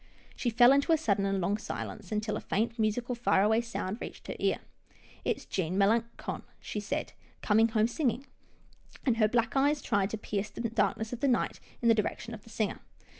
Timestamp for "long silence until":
1.39-2.35